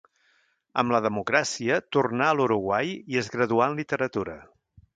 Amb 0.81 0.93
la 0.95 1.01
democràcia, 1.05 1.77
tornà 1.97 2.29
a 2.31 2.37
l'Uruguai 2.39 2.89
i 3.15 3.21
es 3.23 3.31
graduà 3.37 3.69
en 3.71 3.79
literatura. 3.83 4.39